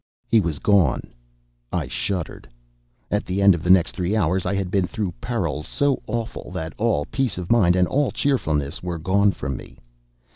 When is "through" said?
4.87-5.13